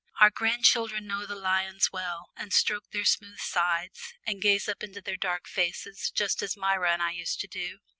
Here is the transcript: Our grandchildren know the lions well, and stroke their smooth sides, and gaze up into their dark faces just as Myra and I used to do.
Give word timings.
Our 0.19 0.31
grandchildren 0.31 1.05
know 1.05 1.27
the 1.27 1.35
lions 1.35 1.91
well, 1.91 2.31
and 2.35 2.51
stroke 2.51 2.89
their 2.89 3.05
smooth 3.05 3.37
sides, 3.39 4.15
and 4.25 4.41
gaze 4.41 4.67
up 4.67 4.81
into 4.81 4.99
their 4.99 5.15
dark 5.15 5.47
faces 5.47 6.09
just 6.09 6.41
as 6.41 6.57
Myra 6.57 6.91
and 6.93 7.03
I 7.03 7.11
used 7.11 7.39
to 7.41 7.47
do. 7.47 7.77